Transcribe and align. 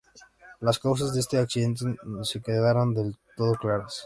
Las 0.61 0.79
causas 0.79 1.13
de 1.13 1.19
este 1.19 1.37
accidente 1.37 1.85
no 2.05 2.23
quedaron 2.43 2.91
del 2.95 3.19
todo 3.37 3.53
claras. 3.53 3.99